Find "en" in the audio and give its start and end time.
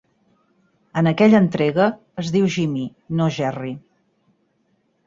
1.01-1.09